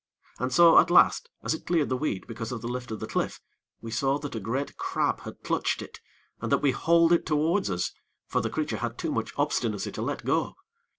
[0.39, 3.05] And so, at last, as it cleared the weed because of the lift of the
[3.05, 3.39] cliff,
[3.81, 5.99] we saw that a great crab had clutched it,
[6.41, 7.91] and that we hauled it towards us;
[8.25, 10.55] for the creature had too much obstinacy to let go.